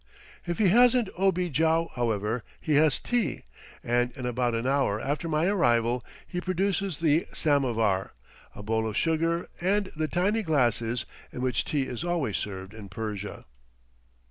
If 0.47 0.57
he 0.57 0.69
hasn't 0.69 1.09
ob 1.15 1.37
i 1.37 1.47
jow, 1.47 1.89
however, 1.95 2.43
he 2.59 2.73
has 2.73 2.97
tea, 2.99 3.43
and 3.83 4.09
in 4.17 4.25
about 4.25 4.55
an 4.55 4.65
hour 4.65 4.99
after 4.99 5.29
my 5.29 5.45
arrival 5.45 6.03
he 6.25 6.41
produces 6.41 6.97
the 6.97 7.27
samovar, 7.33 8.13
a 8.55 8.63
bowl 8.63 8.87
of 8.87 8.97
sugar, 8.97 9.47
and 9.61 9.91
the 9.95 10.07
tiny 10.07 10.41
glasses 10.41 11.05
in 11.31 11.41
which 11.41 11.63
tea 11.65 11.83
is 11.83 12.03
always 12.03 12.37
served 12.37 12.73
in 12.73 12.89
Persia. 12.89 13.45